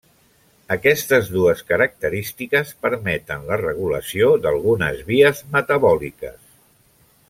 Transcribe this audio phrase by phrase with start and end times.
[0.75, 6.39] Aquestes dues característiques permeten la regulació d'algunes vies metabòliques.